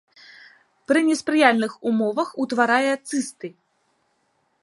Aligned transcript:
Пры 0.91 0.99
неспрыяльных 1.09 1.73
умовах 1.91 2.29
утварае 2.45 2.95
цысты. 3.07 3.47